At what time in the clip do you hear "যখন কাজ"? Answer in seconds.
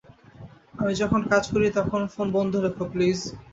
1.01-1.43